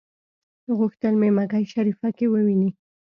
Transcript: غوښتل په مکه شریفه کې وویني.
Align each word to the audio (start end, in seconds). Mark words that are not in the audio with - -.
غوښتل 0.77 1.13
په 1.21 1.27
مکه 1.37 1.59
شریفه 1.73 2.09
کې 2.17 2.25
وویني. 2.29 2.69